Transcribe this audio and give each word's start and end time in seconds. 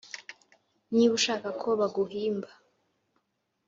niba 0.93 1.13
ushaka 1.19 1.49
ko 1.61 1.69
baguhimba 1.79 2.49